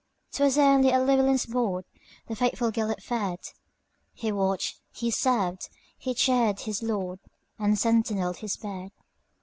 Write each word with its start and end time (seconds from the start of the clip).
'T 0.31 0.41
was 0.43 0.57
only 0.57 0.91
at 0.91 1.05
Llewelyn's 1.05 1.45
boardThe 1.45 2.35
faithful 2.35 2.71
Gêlert 2.71 3.03
fed; 3.03 3.37
He 4.13 4.31
watched, 4.31 4.79
he 4.91 5.11
served, 5.11 5.69
he 5.95 6.15
cheered 6.15 6.61
his 6.61 6.81
lord, 6.81 7.19
And 7.59 7.77
sentineled 7.77 8.37
his 8.37 8.57
bed. 8.57 8.93